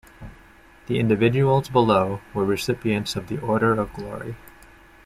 [0.87, 4.35] The individuals below were recipients of the Order of Glory.